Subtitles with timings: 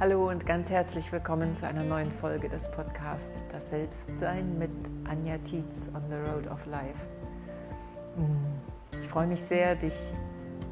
[0.00, 4.70] Hallo und ganz herzlich willkommen zu einer neuen Folge des Podcasts Das Selbstsein mit
[5.06, 7.06] Anja Tietz on the Road of Life.
[9.02, 9.92] Ich freue mich sehr, dich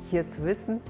[0.08, 0.80] hier zu wissen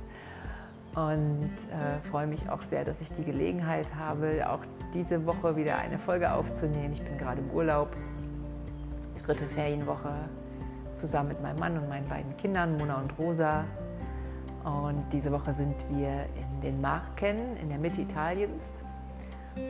[0.95, 4.63] und äh, freue mich auch sehr, dass ich die Gelegenheit habe, auch
[4.95, 6.93] diese Woche wieder eine Folge aufzunehmen.
[6.93, 7.89] Ich bin gerade im Urlaub,
[9.17, 10.13] die dritte Ferienwoche,
[10.95, 13.65] zusammen mit meinem Mann und meinen beiden Kindern, Mona und Rosa.
[14.63, 18.83] Und diese Woche sind wir in den Marken in der Mitte Italiens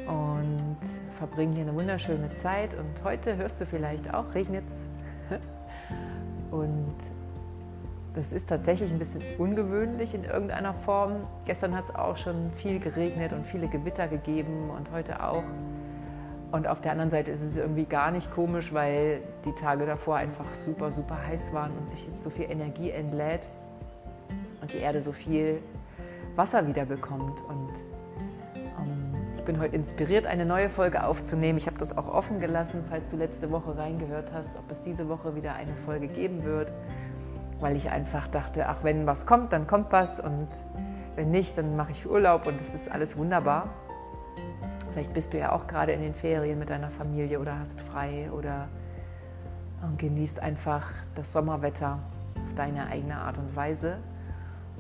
[0.07, 0.79] und
[1.19, 2.75] verbringen hier eine wunderschöne Zeit.
[2.75, 4.83] Und heute hörst du vielleicht auch, regnet es.
[6.51, 6.97] Und
[8.15, 11.27] das ist tatsächlich ein bisschen ungewöhnlich in irgendeiner Form.
[11.45, 15.45] Gestern hat es auch schon viel geregnet und viele Gewitter gegeben und heute auch.
[16.51, 20.17] Und auf der anderen Seite ist es irgendwie gar nicht komisch, weil die Tage davor
[20.17, 23.47] einfach super, super heiß waren und sich jetzt so viel Energie entlädt
[24.63, 25.63] und die Erde so viel
[26.39, 27.43] Wasser wieder bekommt.
[27.49, 27.69] Und
[28.57, 31.59] ähm, ich bin heute inspiriert, eine neue Folge aufzunehmen.
[31.59, 35.09] Ich habe das auch offen gelassen, falls du letzte Woche reingehört hast, ob es diese
[35.09, 36.73] Woche wieder eine Folge geben wird,
[37.61, 40.49] weil ich einfach dachte, ach, wenn was kommt, dann kommt was und
[41.17, 43.71] wenn nicht, dann mache ich Urlaub und es ist alles wunderbar.
[44.93, 48.31] Vielleicht bist du ja auch gerade in den Ferien mit deiner Familie oder hast frei
[48.31, 48.69] oder
[49.83, 51.99] äh, genießt einfach das Sommerwetter
[52.37, 53.99] auf deine eigene Art und Weise.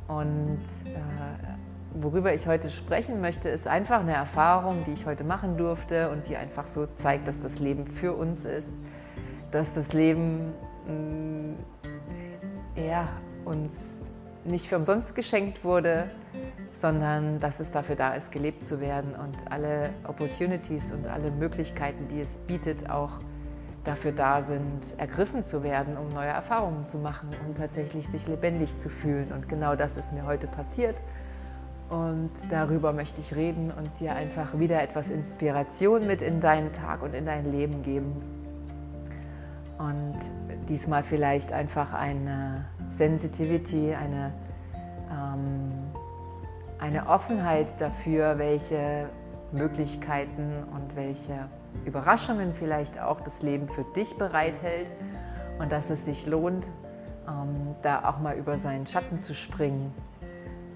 [0.08, 5.56] Und äh, worüber ich heute sprechen möchte, ist einfach eine Erfahrung, die ich heute machen
[5.56, 8.70] durfte und die einfach so zeigt, dass das Leben für uns ist,
[9.50, 10.52] dass das Leben
[10.86, 11.56] mh, mm,
[12.88, 13.08] ja,
[13.44, 14.00] uns
[14.44, 16.10] nicht für umsonst geschenkt wurde,
[16.72, 22.08] sondern dass es dafür da ist, gelebt zu werden und alle Opportunities und alle Möglichkeiten,
[22.08, 23.18] die es bietet, auch
[23.88, 28.76] dafür da sind, ergriffen zu werden, um neue Erfahrungen zu machen und tatsächlich sich lebendig
[28.76, 29.32] zu fühlen.
[29.32, 30.96] Und genau das ist mir heute passiert.
[31.88, 37.02] Und darüber möchte ich reden und dir einfach wieder etwas Inspiration mit in deinen Tag
[37.02, 38.12] und in dein Leben geben.
[39.78, 40.18] Und
[40.68, 44.34] diesmal vielleicht einfach eine Sensitivity, eine,
[45.10, 45.72] ähm,
[46.78, 49.08] eine Offenheit dafür, welche
[49.52, 51.48] Möglichkeiten und welche
[51.84, 54.90] Überraschungen vielleicht auch das Leben für dich bereithält
[55.58, 56.66] und dass es sich lohnt,
[57.26, 59.92] ähm, da auch mal über seinen Schatten zu springen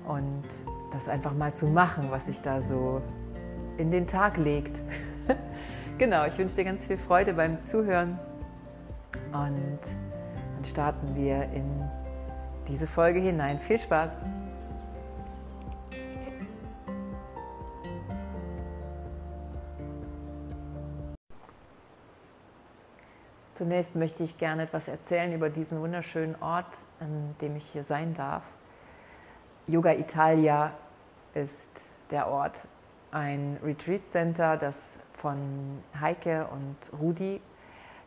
[0.06, 0.44] und
[0.92, 3.00] das einfach mal zu machen, was sich da so
[3.78, 4.78] in den Tag legt.
[5.98, 8.18] genau, ich wünsche dir ganz viel Freude beim Zuhören
[9.32, 11.82] und dann starten wir in
[12.68, 13.58] diese Folge hinein.
[13.60, 14.12] Viel Spaß!
[23.54, 28.14] Zunächst möchte ich gerne etwas erzählen über diesen wunderschönen Ort, an dem ich hier sein
[28.14, 28.42] darf.
[29.66, 30.72] Yoga Italia
[31.34, 31.68] ist
[32.10, 32.58] der Ort,
[33.10, 37.42] ein Retreat Center, das von Heike und Rudi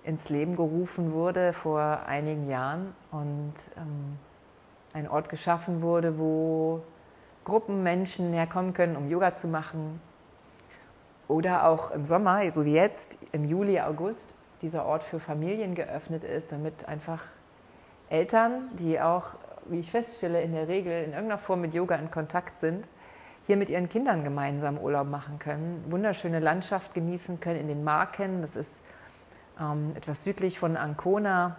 [0.03, 4.17] ins Leben gerufen wurde vor einigen Jahren und ähm,
[4.93, 6.81] ein Ort geschaffen wurde, wo
[7.43, 10.01] Gruppen Menschen herkommen können, um Yoga zu machen.
[11.27, 14.33] Oder auch im Sommer, so wie jetzt, im Juli, August,
[14.65, 17.21] dieser Ort für Familien geöffnet ist, damit einfach
[18.09, 19.25] Eltern, die auch,
[19.65, 22.87] wie ich feststelle, in der Regel in irgendeiner Form mit Yoga in Kontakt sind,
[23.45, 28.41] hier mit ihren Kindern gemeinsam Urlaub machen können, wunderschöne Landschaft genießen können in den Marken.
[28.41, 28.81] Das ist
[29.61, 31.57] ähm, etwas südlich von Ancona,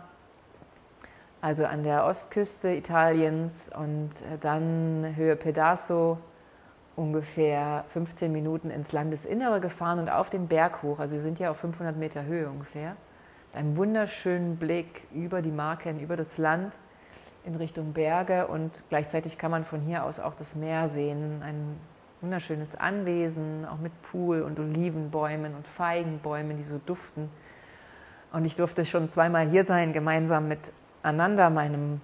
[1.40, 6.18] also an der Ostküste Italiens und äh, dann Höhe Pedaso
[6.96, 10.98] ungefähr 15 Minuten ins Landesinnere gefahren und auf den Berg hoch.
[10.98, 12.96] Also wir sind ja auf 500 Meter Höhe ungefähr.
[13.52, 16.74] Mit einem wunderschönen Blick über die Marken, über das Land
[17.44, 21.42] in Richtung Berge und gleichzeitig kann man von hier aus auch das Meer sehen.
[21.42, 21.78] Ein
[22.22, 27.30] wunderschönes Anwesen, auch mit Pool und Olivenbäumen und Feigenbäumen, die so duften.
[28.32, 32.00] Und ich durfte schon zweimal hier sein, gemeinsam mit Ananda, meinem,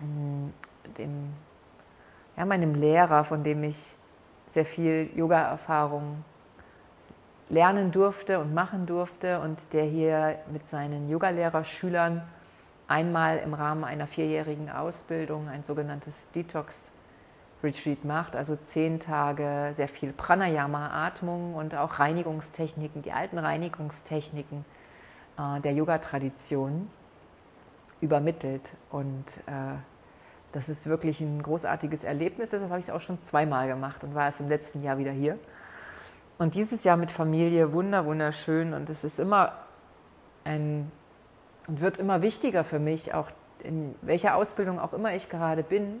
[0.00, 0.48] mm,
[0.98, 1.32] dem,
[2.36, 3.96] ja, meinem Lehrer, von dem ich
[4.50, 6.24] sehr viel Yoga-Erfahrung
[7.48, 12.22] lernen durfte und machen durfte und der hier mit seinen Yogalehrer-Schülern
[12.86, 20.12] einmal im Rahmen einer vierjährigen Ausbildung ein sogenanntes Detox-Retreat macht, also zehn Tage sehr viel
[20.12, 24.64] Pranayama-Atmung und auch Reinigungstechniken, die alten Reinigungstechniken
[25.38, 26.90] äh, der Yoga-Tradition
[28.00, 28.72] übermittelt.
[28.90, 29.76] Und äh,
[30.52, 32.50] das ist wirklich ein großartiges Erlebnis.
[32.50, 35.12] Deshalb habe ich es auch schon zweimal gemacht und war erst im letzten Jahr wieder
[35.12, 35.38] hier.
[36.38, 39.52] Und dieses Jahr mit Familie wunder wunderschön und es ist immer
[40.44, 40.90] ein
[41.68, 43.30] und wird immer wichtiger für mich, auch
[43.62, 46.00] in welcher Ausbildung auch immer ich gerade bin,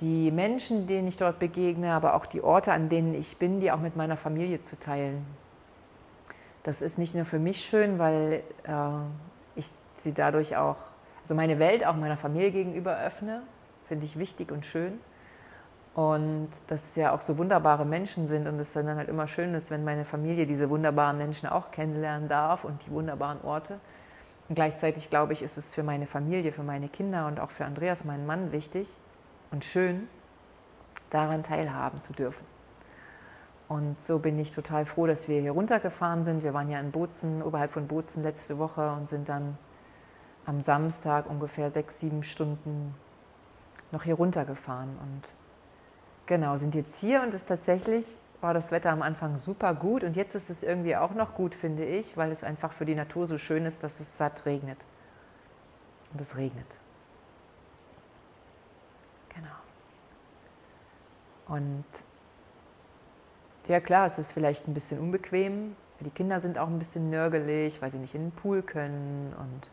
[0.00, 3.70] die Menschen, denen ich dort begegne, aber auch die Orte, an denen ich bin, die
[3.70, 5.24] auch mit meiner Familie zu teilen.
[6.64, 8.72] Das ist nicht nur für mich schön, weil äh,
[9.54, 9.68] ich
[9.98, 10.76] sie dadurch auch,
[11.24, 13.42] also meine Welt auch meiner Familie gegenüber öffne,
[13.88, 15.00] finde ich wichtig und schön.
[15.94, 19.54] Und dass es ja auch so wunderbare Menschen sind und es dann halt immer schön
[19.54, 23.80] ist, wenn meine Familie diese wunderbaren Menschen auch kennenlernen darf und die wunderbaren Orte.
[24.48, 27.64] Und gleichzeitig glaube ich, ist es für meine Familie, für meine Kinder und auch für
[27.64, 28.88] Andreas, meinen Mann, wichtig
[29.50, 30.08] und schön,
[31.08, 32.44] daran teilhaben zu dürfen.
[33.68, 36.42] Und so bin ich total froh, dass wir hier runtergefahren sind.
[36.42, 39.56] Wir waren ja in Bozen, oberhalb von Bozen letzte Woche und sind dann
[40.46, 42.94] am Samstag ungefähr sechs, sieben Stunden
[43.90, 44.90] noch hier runtergefahren.
[45.00, 45.22] Und
[46.26, 48.04] genau, sind jetzt hier und es tatsächlich
[48.40, 51.54] war das Wetter am Anfang super gut und jetzt ist es irgendwie auch noch gut,
[51.54, 54.78] finde ich, weil es einfach für die Natur so schön ist, dass es satt regnet.
[56.12, 56.66] Und es regnet.
[59.30, 59.48] Genau.
[61.56, 61.84] Und
[63.66, 65.74] ja klar, es ist vielleicht ein bisschen unbequem.
[66.00, 69.70] Die Kinder sind auch ein bisschen nörgelig, weil sie nicht in den Pool können und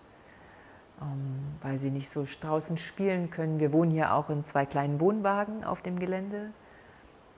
[1.61, 3.59] weil sie nicht so draußen spielen können.
[3.59, 6.51] Wir wohnen hier auch in zwei kleinen Wohnwagen auf dem Gelände.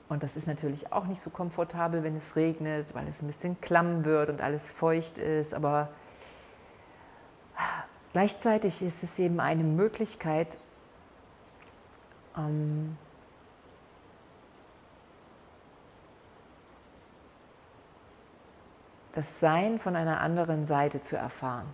[0.10, 3.60] Und das ist natürlich auch nicht so komfortabel, wenn es regnet, weil es ein bisschen
[3.62, 5.54] klamm wird und alles feucht ist.
[5.54, 5.90] Aber
[8.12, 10.58] gleichzeitig ist es eben eine Möglichkeit,
[12.38, 12.98] ähm,
[19.14, 21.68] das Sein von einer anderen Seite zu erfahren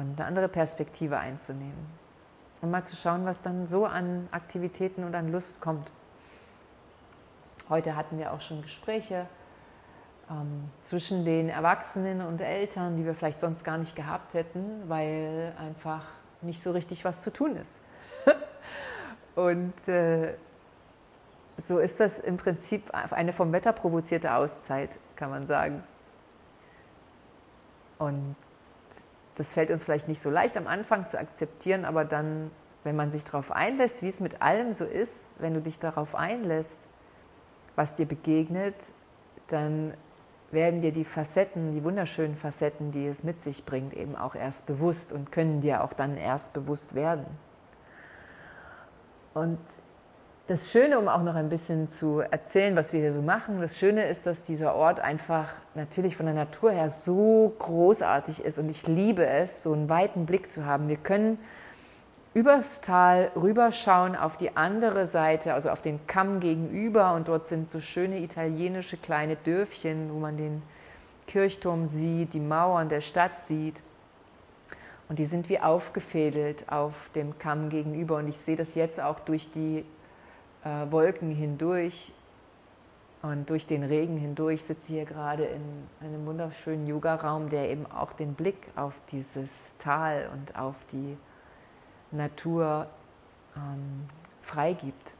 [0.00, 1.86] und eine andere Perspektive einzunehmen
[2.62, 5.90] und mal zu schauen, was dann so an Aktivitäten und an Lust kommt.
[7.68, 9.26] Heute hatten wir auch schon Gespräche
[10.30, 15.52] ähm, zwischen den Erwachsenen und Eltern, die wir vielleicht sonst gar nicht gehabt hätten, weil
[15.58, 16.04] einfach
[16.40, 17.80] nicht so richtig was zu tun ist.
[19.34, 20.34] und äh,
[21.58, 25.84] so ist das im Prinzip eine vom Wetter provozierte Auszeit, kann man sagen.
[27.98, 28.34] Und
[29.40, 32.50] das fällt uns vielleicht nicht so leicht am Anfang zu akzeptieren, aber dann,
[32.84, 36.14] wenn man sich darauf einlässt, wie es mit allem so ist, wenn du dich darauf
[36.14, 36.86] einlässt,
[37.74, 38.74] was dir begegnet,
[39.46, 39.94] dann
[40.50, 44.66] werden dir die Facetten, die wunderschönen Facetten, die es mit sich bringt, eben auch erst
[44.66, 47.24] bewusst und können dir auch dann erst bewusst werden.
[49.32, 49.58] Und
[50.50, 53.78] das Schöne, um auch noch ein bisschen zu erzählen, was wir hier so machen, das
[53.78, 58.68] Schöne ist, dass dieser Ort einfach natürlich von der Natur her so großartig ist und
[58.68, 60.88] ich liebe es, so einen weiten Blick zu haben.
[60.88, 61.38] Wir können
[62.34, 67.14] übers Tal rüberschauen auf die andere Seite, also auf den Kamm gegenüber.
[67.14, 70.62] Und dort sind so schöne italienische kleine Dörfchen, wo man den
[71.28, 73.80] Kirchturm sieht, die Mauern der Stadt sieht.
[75.08, 78.16] Und die sind wie aufgefädelt auf dem Kamm gegenüber.
[78.16, 79.84] Und ich sehe das jetzt auch durch die
[80.64, 82.12] äh, Wolken hindurch
[83.22, 84.56] und durch den Regen hindurch.
[84.56, 85.62] Ich sitze hier gerade in
[86.00, 91.16] einem wunderschönen Yoga-Raum, der eben auch den Blick auf dieses Tal und auf die
[92.10, 92.86] Natur
[93.56, 94.08] ähm,
[94.42, 95.12] freigibt.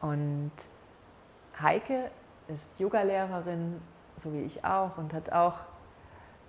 [0.00, 0.52] Und
[1.60, 2.10] Heike
[2.48, 3.80] ist Yogalehrerin,
[4.16, 5.54] so wie ich auch, und hat auch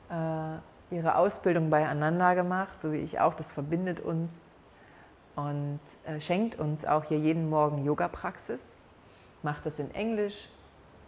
[0.10, 3.34] äh, ihre Ausbildung bei Ananda gemacht, so wie ich auch.
[3.34, 4.34] Das verbindet uns
[5.38, 8.76] und äh, schenkt uns auch hier jeden Morgen Yoga-Praxis.
[9.44, 10.50] Macht das in Englisch,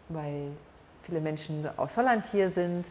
[0.07, 0.51] weil
[1.01, 2.85] viele Menschen aus Holland hier sind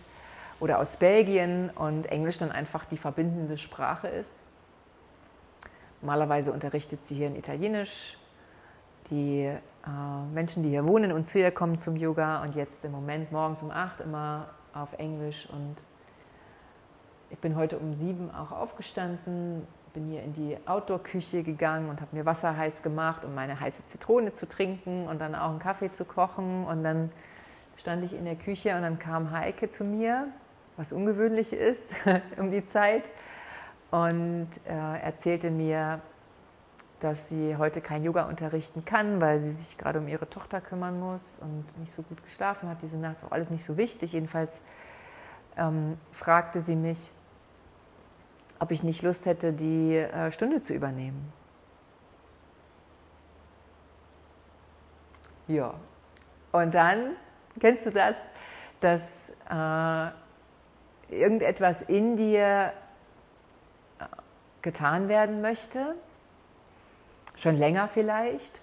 [0.58, 4.34] oder aus Belgien und Englisch dann einfach die verbindende Sprache ist.
[6.02, 8.18] Normalerweise unterrichtet sie hier in Italienisch.
[9.10, 9.60] Die äh,
[10.34, 13.62] Menschen, die hier wohnen und zu ihr kommen zum Yoga und jetzt im Moment morgens
[13.62, 15.76] um acht immer auf Englisch und
[17.30, 22.16] ich bin heute um sieben auch aufgestanden, bin hier in die Outdoor-Küche gegangen und habe
[22.16, 25.92] mir Wasser heiß gemacht, um meine heiße Zitrone zu trinken und dann auch einen Kaffee
[25.92, 26.64] zu kochen.
[26.64, 27.10] Und dann
[27.76, 30.28] stand ich in der Küche und dann kam Heike zu mir
[30.78, 31.90] was ungewöhnlich ist
[32.38, 33.10] um die Zeit
[33.90, 36.00] und äh, erzählte mir,
[37.00, 40.98] dass sie heute kein Yoga unterrichten kann, weil sie sich gerade um ihre Tochter kümmern
[40.98, 42.82] muss und nicht so gut geschlafen hat.
[42.82, 44.12] Diese Nacht ist auch alles nicht so wichtig.
[44.12, 44.62] Jedenfalls
[45.56, 47.12] ähm, fragte sie mich,
[48.60, 51.32] ob ich nicht Lust hätte, die äh, Stunde zu übernehmen.
[55.46, 55.74] Ja,
[56.52, 57.16] und dann,
[57.58, 58.16] kennst du das,
[58.80, 60.10] dass äh,
[61.14, 62.72] irgendetwas in dir
[63.98, 64.04] äh,
[64.62, 65.94] getan werden möchte,
[67.34, 68.60] schon länger vielleicht.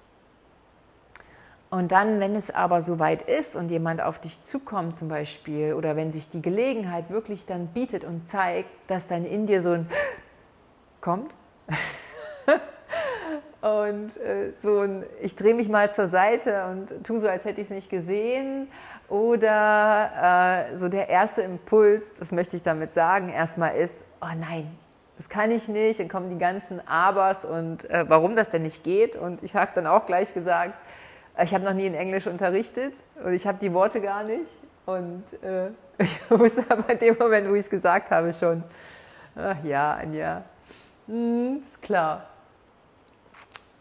[1.75, 5.97] Und dann, wenn es aber soweit ist und jemand auf dich zukommt zum Beispiel, oder
[5.97, 9.89] wenn sich die Gelegenheit wirklich dann bietet und zeigt, dass dann in dir so ein
[11.01, 11.35] kommt,
[13.61, 17.61] Und äh, so ein, ich drehe mich mal zur Seite und tue so, als hätte
[17.61, 18.67] ich es nicht gesehen.
[19.09, 24.69] Oder äh, so der erste Impuls, das möchte ich damit sagen, erstmal ist, oh nein,
[25.17, 25.99] das kann ich nicht.
[25.99, 29.15] Dann kommen die ganzen Abers und äh, warum das denn nicht geht.
[29.15, 30.75] Und ich habe dann auch gleich gesagt,
[31.43, 34.51] ich habe noch nie in Englisch unterrichtet und ich habe die Worte gar nicht.
[34.85, 38.63] Und äh, ich wusste aber in dem Moment, wo ich es gesagt habe, schon,
[39.35, 40.43] ach ja, Anja,
[41.07, 42.27] hm, ist klar.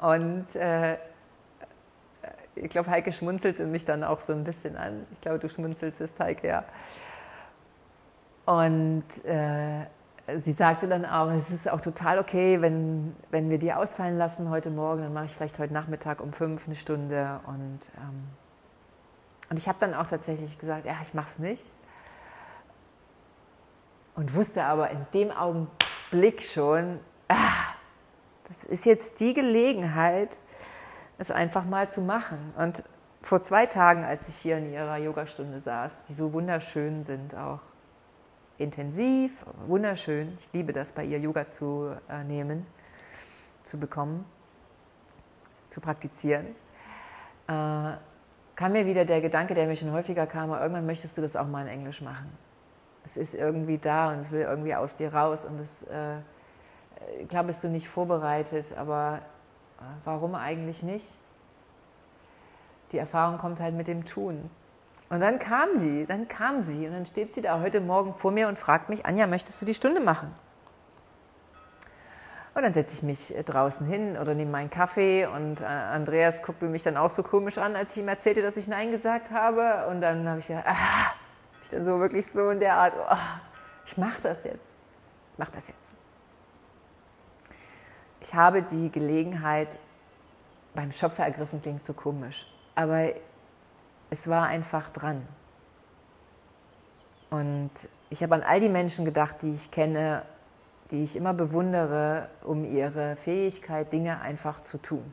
[0.01, 0.97] Und äh,
[2.57, 5.07] ich glaube, Heike schmunzelte mich dann auch so ein bisschen an.
[5.13, 6.65] Ich glaube, du schmunzeltest, Heike, ja.
[8.47, 9.87] Und äh,
[10.37, 14.49] sie sagte dann auch, es ist auch total okay, wenn, wenn wir die ausfallen lassen
[14.51, 17.41] heute Morgen, dann mache ich vielleicht heute Nachmittag um fünf eine Stunde.
[17.47, 18.25] Und, ähm,
[19.51, 21.65] und ich habe dann auch tatsächlich gesagt, ja, ich mache es nicht.
[24.15, 27.75] Und wusste aber in dem Augenblick schon, ah,
[28.49, 30.39] das ist jetzt die Gelegenheit,
[31.19, 32.55] es einfach mal zu machen.
[32.57, 32.83] Und
[33.23, 37.61] vor zwei Tagen, als ich hier in ihrer Yogastunde saß, die so wunderschön sind, auch
[38.59, 39.33] intensiv,
[39.67, 42.67] wunderschön, ich liebe das, bei ihr Yoga zu äh, nehmen,
[43.63, 44.25] zu bekommen,
[45.69, 46.47] zu praktizieren,
[47.49, 47.93] äh,
[48.57, 51.47] kam mir wieder der Gedanke, der mir schon häufiger kam, irgendwann möchtest du das auch
[51.47, 52.31] mal in Englisch machen.
[53.05, 56.19] Es ist irgendwie da und es will irgendwie aus dir raus und es äh,
[57.29, 59.21] glaube, bist du nicht vorbereitet, aber
[59.79, 61.13] äh, warum eigentlich nicht?
[62.93, 64.51] Die Erfahrung kommt halt mit dem Tun.
[65.11, 68.33] Und dann kam die, dann kam sie und dann steht sie da heute Morgen vor
[68.33, 70.35] mir und fragt mich, Anja, möchtest du die Stunde machen?
[72.55, 76.43] Und dann setze ich mich äh, draußen hin oder nehme meinen Kaffee und äh, Andreas
[76.43, 79.31] guckte mich dann auch so komisch an, als ich ihm erzählte, dass ich Nein gesagt
[79.31, 79.89] habe.
[79.89, 81.13] Und dann habe ich gedacht, ah,
[81.65, 83.17] ich dann so wirklich so in der Art, oh,
[83.87, 84.75] ich mache das jetzt.
[85.33, 85.95] Ich mache das jetzt
[88.25, 89.79] ich habe die Gelegenheit
[90.75, 93.11] beim Schöpfer ergriffen, klingt so komisch, aber
[94.15, 95.27] es war einfach dran.
[97.31, 97.71] Und
[98.11, 100.23] ich habe an all die Menschen gedacht, die ich kenne,
[100.91, 105.13] die ich immer bewundere, um ihre Fähigkeit, Dinge einfach zu tun.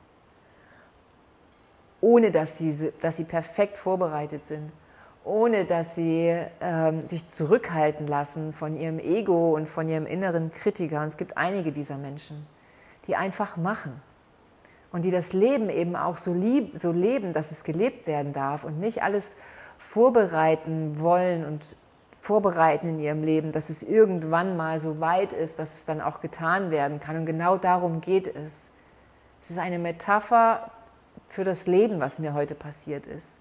[1.99, 4.71] Ohne dass sie, dass sie perfekt vorbereitet sind,
[5.23, 11.01] ohne dass sie ähm, sich zurückhalten lassen von ihrem Ego und von ihrem inneren Kritiker.
[11.01, 12.45] Und es gibt einige dieser Menschen
[13.07, 14.01] die einfach machen
[14.91, 18.63] und die das Leben eben auch so, lieb, so leben, dass es gelebt werden darf
[18.63, 19.35] und nicht alles
[19.77, 21.65] vorbereiten wollen und
[22.19, 26.21] vorbereiten in ihrem Leben, dass es irgendwann mal so weit ist, dass es dann auch
[26.21, 27.17] getan werden kann.
[27.17, 28.69] Und genau darum geht es.
[29.41, 30.69] Es ist eine Metapher
[31.29, 33.37] für das Leben, was mir heute passiert ist.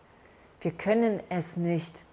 [0.61, 2.05] Wir können es nicht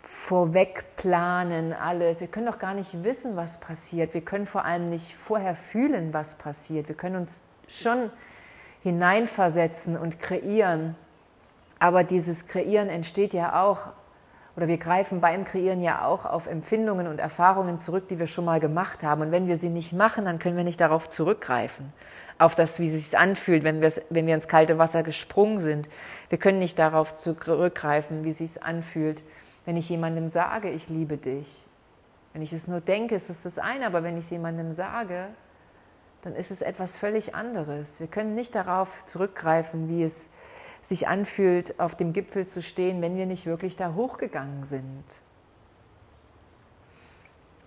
[0.00, 2.20] vorweg planen, alles.
[2.20, 4.14] Wir können doch gar nicht wissen, was passiert.
[4.14, 6.88] Wir können vor allem nicht vorher fühlen, was passiert.
[6.88, 8.10] Wir können uns schon
[8.82, 10.94] hineinversetzen und kreieren.
[11.78, 13.78] Aber dieses Kreieren entsteht ja auch,
[14.56, 18.46] oder wir greifen beim Kreieren ja auch auf Empfindungen und Erfahrungen zurück, die wir schon
[18.46, 19.20] mal gemacht haben.
[19.20, 21.92] Und wenn wir sie nicht machen, dann können wir nicht darauf zurückgreifen,
[22.38, 25.88] auf das, wie es sich anfühlt, wenn, wenn wir ins kalte Wasser gesprungen sind.
[26.30, 29.22] Wir können nicht darauf zurückgreifen, wie es sich anfühlt,
[29.66, 31.64] wenn ich jemandem sage, ich liebe dich,
[32.32, 35.26] wenn ich es nur denke, ist es das eine, aber wenn ich es jemandem sage,
[36.26, 38.00] dann ist es etwas völlig anderes.
[38.00, 40.28] Wir können nicht darauf zurückgreifen, wie es
[40.82, 45.04] sich anfühlt, auf dem Gipfel zu stehen, wenn wir nicht wirklich da hochgegangen sind.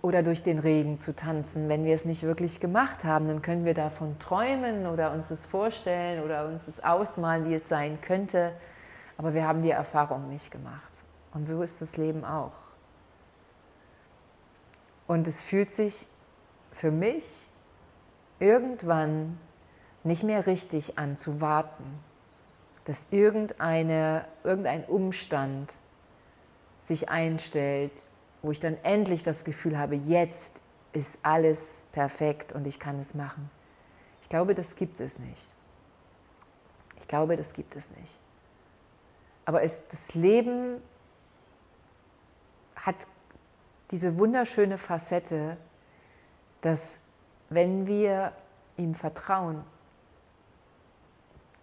[0.02, 3.64] Oder durch den Regen zu tanzen, wenn wir es nicht wirklich gemacht haben, dann können
[3.64, 8.52] wir davon träumen oder uns es vorstellen oder uns es ausmalen, wie es sein könnte,
[9.16, 10.92] aber wir haben die Erfahrung nicht gemacht.
[11.32, 12.52] Und so ist das Leben auch.
[15.06, 16.06] Und es fühlt sich
[16.72, 17.24] für mich
[18.40, 19.38] irgendwann
[20.02, 21.84] nicht mehr richtig an zu warten,
[22.84, 25.74] dass irgendeine, irgendein Umstand
[26.82, 27.92] sich einstellt,
[28.42, 33.14] wo ich dann endlich das Gefühl habe, jetzt ist alles perfekt und ich kann es
[33.14, 33.50] machen.
[34.22, 35.52] Ich glaube, das gibt es nicht.
[37.00, 38.18] Ich glaube, das gibt es nicht.
[39.44, 40.80] Aber es, das Leben
[42.76, 43.06] hat
[43.90, 45.56] diese wunderschöne Facette,
[46.60, 47.00] dass
[47.50, 48.32] wenn wir
[48.76, 49.62] ihm vertrauen,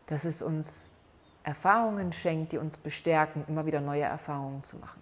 [0.05, 0.91] dass es uns
[1.43, 5.01] Erfahrungen schenkt, die uns bestärken, immer wieder neue Erfahrungen zu machen.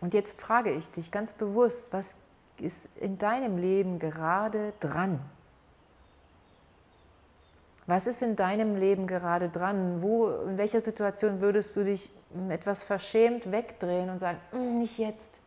[0.00, 2.16] Und jetzt frage ich dich ganz bewusst, was
[2.60, 5.20] ist in deinem Leben gerade dran?
[7.86, 10.02] Was ist in deinem Leben gerade dran?
[10.02, 12.10] Wo, in welcher Situation würdest du dich
[12.50, 15.40] etwas verschämt wegdrehen und sagen, mm, nicht jetzt?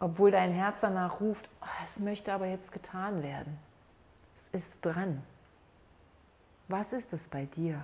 [0.00, 3.58] Obwohl dein Herz danach ruft, oh, es möchte aber jetzt getan werden.
[4.36, 5.22] Es ist dran.
[6.68, 7.82] Was ist es bei dir?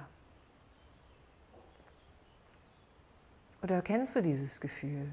[3.63, 5.09] Oder kennst du dieses Gefühl?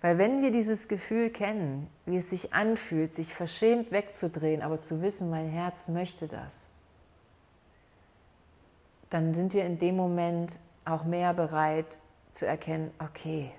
[0.00, 5.00] Weil wenn wir dieses Gefühl kennen, wie es sich anfühlt, sich verschämt wegzudrehen, aber zu
[5.02, 6.68] wissen, mein Herz möchte das,
[9.10, 11.98] dann sind wir in dem Moment auch mehr bereit
[12.32, 13.52] zu erkennen, okay,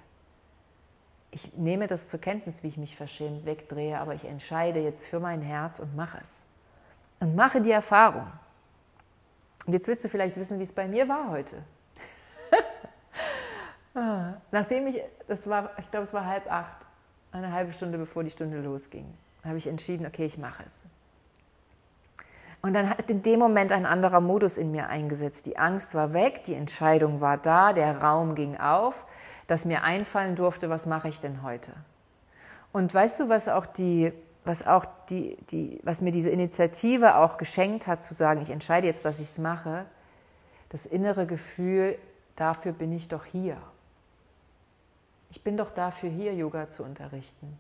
[1.36, 5.20] ich nehme das zur Kenntnis, wie ich mich verschämt wegdrehe, aber ich entscheide jetzt für
[5.20, 6.46] mein Herz und mache es.
[7.20, 8.26] Und mache die Erfahrung.
[9.66, 11.58] Und jetzt willst du vielleicht wissen, wie es bei mir war heute.
[13.98, 16.86] Ah, nachdem ich, das war, ich glaube, es war halb acht,
[17.32, 19.06] eine halbe Stunde bevor die Stunde losging,
[19.46, 20.84] habe ich entschieden, okay, ich mache es.
[22.62, 25.46] Und dann hat in dem Moment ein anderer Modus in mir eingesetzt.
[25.46, 29.06] Die Angst war weg, die Entscheidung war da, der Raum ging auf,
[29.48, 31.72] dass mir einfallen durfte, was mache ich denn heute?
[32.74, 34.12] Und weißt du, was auch die,
[34.44, 38.88] was auch die, die, was mir diese Initiative auch geschenkt hat, zu sagen, ich entscheide
[38.88, 39.86] jetzt, dass ich es mache,
[40.70, 41.98] das innere Gefühl,
[42.36, 43.58] dafür bin ich doch hier.
[45.30, 47.58] Ich bin doch dafür hier, Yoga zu unterrichten.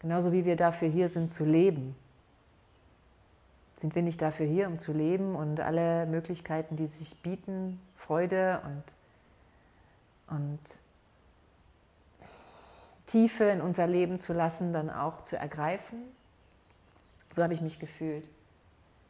[0.00, 1.96] Genauso wie wir dafür hier sind, zu leben.
[3.76, 8.60] Sind wir nicht dafür hier, um zu leben und alle Möglichkeiten, die sich bieten, Freude
[8.64, 10.60] und, und
[13.14, 16.02] Tiefe in unser Leben zu lassen, dann auch zu ergreifen?
[17.30, 18.28] So habe ich mich gefühlt.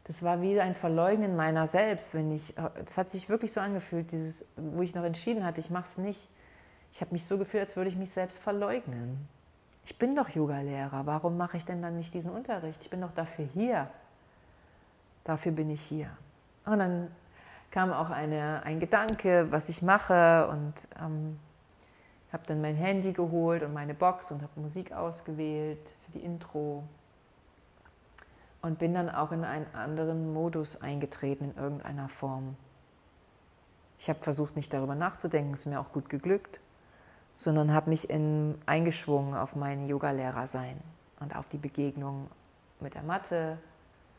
[0.04, 2.52] Das war wie ein Verleugnen meiner selbst, wenn ich,
[2.84, 5.96] das hat sich wirklich so angefühlt, dieses, wo ich noch entschieden hatte, ich mache es
[5.96, 6.28] nicht.
[6.92, 9.26] Ich habe mich so gefühlt, als würde ich mich selbst verleugnen.
[9.86, 12.82] Ich bin doch Yogalehrer, warum mache ich denn dann nicht diesen Unterricht?
[12.84, 13.88] Ich bin doch dafür hier.
[15.24, 16.10] Dafür bin ich hier.
[16.66, 17.10] Und dann
[17.70, 21.38] kam auch eine, ein Gedanke, was ich mache und ähm,
[22.34, 26.84] habe dann mein Handy geholt und meine Box und habe Musik ausgewählt für die Intro
[28.60, 32.56] und bin dann auch in einen anderen Modus eingetreten in irgendeiner Form.
[33.98, 36.60] Ich habe versucht, nicht darüber nachzudenken, ist mir auch gut geglückt
[37.36, 40.80] sondern habe mich in, eingeschwungen auf mein Yogalehrer sein
[41.20, 42.28] und auf die Begegnung
[42.80, 43.58] mit der Matte,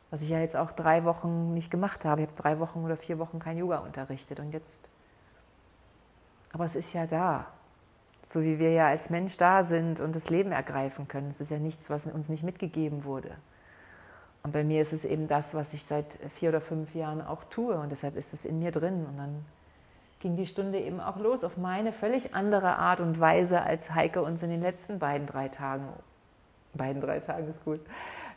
[0.09, 2.21] was ich ja jetzt auch drei Wochen nicht gemacht habe.
[2.21, 4.89] Ich habe drei Wochen oder vier Wochen kein Yoga unterrichtet und jetzt,
[6.51, 7.47] aber es ist ja da,
[8.27, 11.29] so wie wir ja als Mensch da sind und das Leben ergreifen können.
[11.29, 13.29] Es ist ja nichts, was uns nicht mitgegeben wurde.
[14.41, 17.43] Und bei mir ist es eben das, was ich seit vier oder fünf Jahren auch
[17.43, 19.45] tue und deshalb ist es in mir drin und dann
[20.21, 24.23] ging die Stunde eben auch los auf meine völlig andere Art und Weise, als Heike
[24.23, 25.87] uns in den letzten beiden, drei Tagen,
[26.73, 27.79] beiden, drei Tagen ist gut,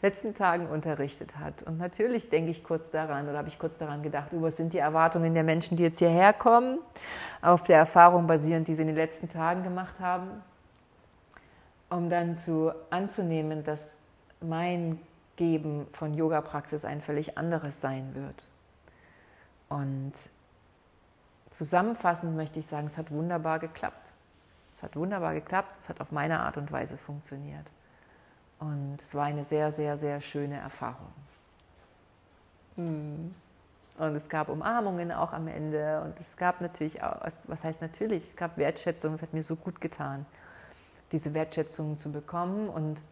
[0.03, 1.63] letzten Tagen unterrichtet hat.
[1.63, 4.79] Und natürlich denke ich kurz daran oder habe ich kurz daran gedacht, was sind die
[4.79, 6.79] Erwartungen der Menschen, die jetzt hierher kommen,
[7.43, 10.29] auf der Erfahrung basierend, die sie in den letzten Tagen gemacht haben,
[11.91, 13.99] um dann zu anzunehmen, dass
[14.41, 15.01] mein
[15.37, 18.47] Geben von Yoga-Praxis ein völlig anderes sein wird.
[19.69, 20.15] Und
[21.51, 24.13] Zusammenfassend möchte ich sagen, es hat wunderbar geklappt.
[24.75, 27.71] Es hat wunderbar geklappt, es hat auf meine Art und Weise funktioniert.
[28.59, 31.13] Und es war eine sehr, sehr, sehr schöne Erfahrung.
[32.77, 33.35] Hm.
[33.99, 36.03] Und es gab Umarmungen auch am Ende.
[36.03, 39.15] Und es gab natürlich auch, was heißt natürlich, es gab Wertschätzung.
[39.15, 40.25] Es hat mir so gut getan,
[41.13, 42.69] diese Wertschätzung zu bekommen.
[42.69, 43.03] Und,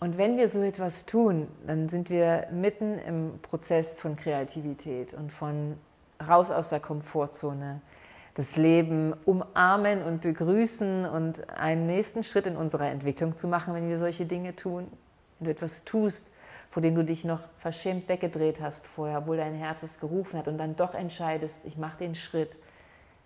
[0.00, 5.30] und wenn wir so etwas tun, dann sind wir mitten im Prozess von Kreativität und
[5.30, 5.78] von
[6.26, 7.80] raus aus der Komfortzone,
[8.38, 13.88] das Leben umarmen und begrüßen und einen nächsten Schritt in unserer Entwicklung zu machen, wenn
[13.88, 14.86] wir solche Dinge tun.
[15.40, 16.30] Wenn du etwas tust,
[16.70, 20.46] vor dem du dich noch verschämt weggedreht hast vorher, obwohl dein Herz es gerufen hat
[20.46, 22.54] und dann doch entscheidest, ich mache den Schritt,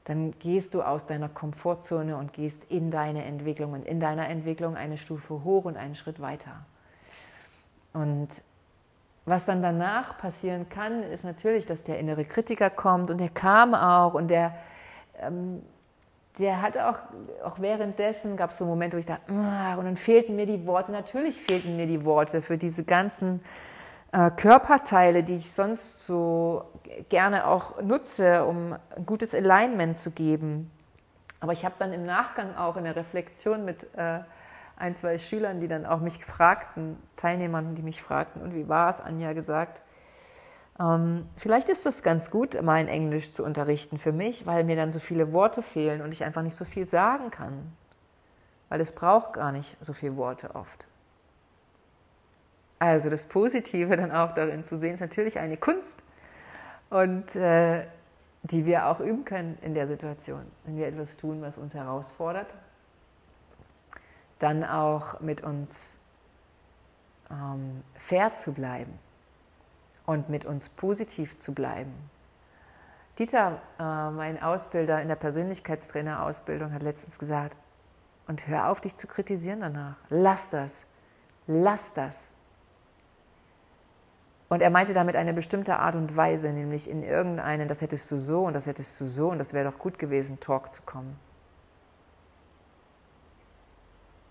[0.06, 4.76] dann gehst du aus deiner Komfortzone und gehst in deine Entwicklung und in deiner Entwicklung
[4.76, 6.64] eine Stufe hoch und einen Schritt weiter.
[7.92, 8.28] Und
[9.26, 13.74] was dann danach passieren kann, ist natürlich, dass der innere Kritiker kommt und der kam
[13.74, 14.54] auch und der,
[15.22, 15.62] ähm,
[16.38, 16.98] der hat auch,
[17.44, 20.66] auch währenddessen, gab es so Momente, wo ich dachte, ah, und dann fehlten mir die
[20.66, 23.42] Worte, natürlich fehlten mir die Worte für diese ganzen
[24.12, 26.64] äh, Körperteile, die ich sonst so
[27.08, 30.70] gerne auch nutze, um ein gutes Alignment zu geben.
[31.40, 34.20] Aber ich habe dann im Nachgang auch in der Reflexion mit äh,
[34.76, 38.90] ein, zwei Schülern, die dann auch mich fragten, Teilnehmern, die mich fragten, und wie war
[38.90, 39.82] es, Anja gesagt,
[40.82, 44.74] ähm, vielleicht ist das ganz gut, mal in Englisch zu unterrichten für mich, weil mir
[44.74, 47.72] dann so viele Worte fehlen und ich einfach nicht so viel sagen kann.
[48.68, 50.86] Weil es braucht gar nicht so viele Worte oft.
[52.78, 56.02] Also das Positive dann auch darin zu sehen, ist natürlich eine Kunst
[56.90, 57.86] und äh,
[58.42, 62.54] die wir auch üben können in der Situation, wenn wir etwas tun, was uns herausfordert
[64.42, 66.00] dann auch mit uns
[67.30, 68.98] ähm, fair zu bleiben
[70.06, 71.92] und mit uns positiv zu bleiben.
[73.18, 77.56] Dieter, äh, mein Ausbilder in der Persönlichkeitstrainer-Ausbildung, hat letztens gesagt,
[78.26, 79.96] und hör auf, dich zu kritisieren danach.
[80.08, 80.86] Lass das.
[81.46, 82.30] Lass das.
[84.48, 88.18] Und er meinte damit eine bestimmte Art und Weise, nämlich in irgendeinen, das hättest du
[88.18, 91.18] so und das hättest du so und das wäre doch gut gewesen, Talk zu kommen.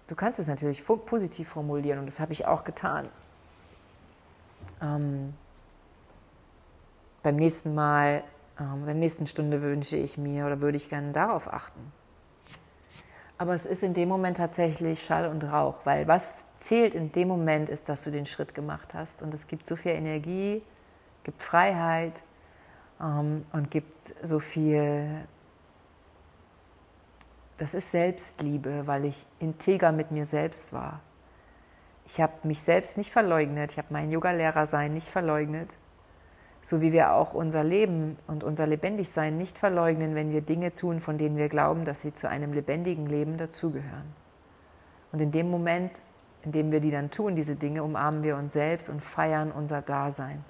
[0.07, 3.10] Du kannst es natürlich positiv formulieren und das habe ich auch getan.
[4.81, 5.34] Ähm,
[7.23, 8.23] beim nächsten Mal,
[8.60, 11.91] ähm, der nächsten Stunde wünsche ich mir oder würde ich gerne darauf achten.
[13.38, 17.27] Aber es ist in dem Moment tatsächlich Schall und Rauch, weil was zählt in dem
[17.27, 19.23] Moment ist, dass du den Schritt gemacht hast.
[19.23, 20.62] Und es gibt so viel Energie,
[21.23, 22.21] gibt Freiheit
[23.01, 25.25] ähm, und gibt so viel.
[27.57, 30.99] Das ist Selbstliebe, weil ich integer mit mir selbst war.
[32.05, 35.77] Ich habe mich selbst nicht verleugnet, ich habe mein Yogalehrer sein nicht verleugnet
[36.62, 41.00] so wie wir auch unser Leben und unser Lebendigsein nicht verleugnen, wenn wir Dinge tun,
[41.00, 44.13] von denen wir glauben, dass sie zu einem lebendigen Leben dazugehören.
[45.12, 45.91] Und in dem Moment,
[46.43, 49.82] in dem wir die dann tun, diese Dinge, umarmen wir uns selbst und feiern unser
[49.82, 50.43] Dasein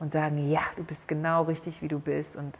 [0.00, 2.58] und sagen, ja, du bist genau richtig, wie du bist und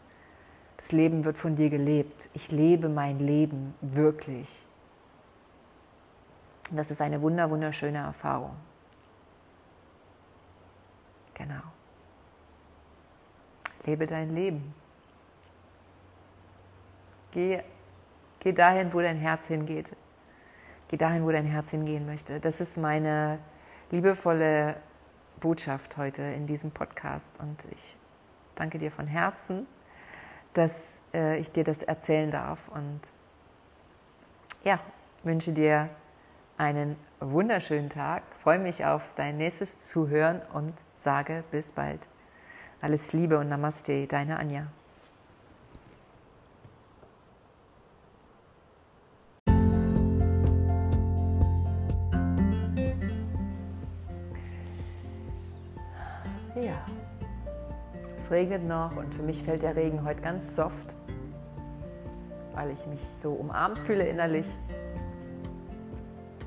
[0.77, 2.29] das Leben wird von dir gelebt.
[2.33, 4.65] Ich lebe mein Leben wirklich.
[6.71, 8.53] Und das ist eine wunder, wunderschöne Erfahrung.
[11.35, 11.63] Genau.
[13.87, 14.75] Lebe dein Leben.
[17.33, 17.61] Geh,
[18.41, 19.97] geh dahin, wo dein Herz hingeht.
[20.89, 22.41] Geh dahin, wo dein Herz hingehen möchte.
[22.41, 23.39] Das ist meine
[23.91, 24.77] liebevolle
[25.41, 27.33] Botschaft heute in diesem Podcast.
[27.41, 27.97] Und ich
[28.55, 29.67] danke dir von Herzen,
[30.53, 32.69] dass äh, ich dir das erzählen darf.
[32.69, 33.01] Und
[34.63, 34.79] ja,
[35.25, 35.91] wünsche dir
[36.57, 38.23] einen wunderschönen Tag.
[38.43, 42.07] Freue mich auf dein nächstes Zuhören und sage bis bald.
[42.85, 44.67] Alles Liebe und Namaste, deine Anja.
[56.55, 56.85] Ja,
[58.19, 60.95] es regnet noch und für mich fällt der Regen heute ganz soft,
[62.53, 64.59] weil ich mich so umarmt fühle innerlich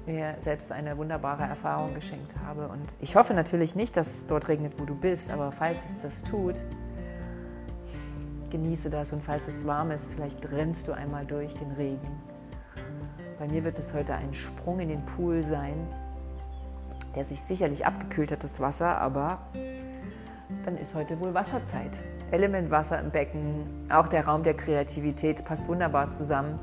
[0.08, 2.68] mir selbst eine wunderbare Erfahrung geschenkt habe.
[2.70, 6.02] Und ich hoffe natürlich nicht, dass es dort regnet, wo du bist, aber falls es
[6.02, 6.56] das tut,
[8.50, 12.22] genieße das und falls es warm ist, vielleicht rennst du einmal durch den Regen.
[13.38, 15.76] Bei mir wird es heute ein Sprung in den Pool sein,
[17.16, 19.40] der sich sicherlich abgekühlt hat, das Wasser, aber
[20.66, 21.98] dann ist heute wohl Wasserzeit.
[22.32, 26.60] Element Wasser im Becken, auch der Raum der Kreativität passt wunderbar zusammen.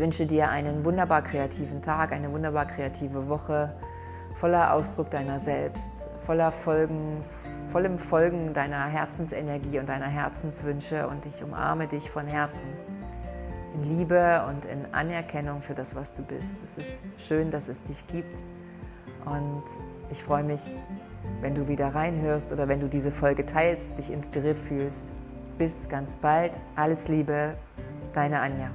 [0.00, 3.74] Ich wünsche dir einen wunderbar kreativen Tag, eine wunderbar kreative Woche,
[4.34, 7.22] voller Ausdruck deiner selbst, voller Folgen,
[7.70, 12.66] vollem Folgen deiner Herzensenergie und deiner Herzenswünsche und ich umarme dich von Herzen
[13.74, 16.64] in Liebe und in Anerkennung für das, was du bist.
[16.64, 18.38] Es ist schön, dass es dich gibt
[19.26, 19.64] und
[20.10, 20.62] ich freue mich,
[21.42, 25.12] wenn du wieder reinhörst oder wenn du diese Folge teilst, dich inspiriert fühlst.
[25.58, 26.58] Bis ganz bald.
[26.74, 27.52] Alles Liebe,
[28.14, 28.70] deine Anja.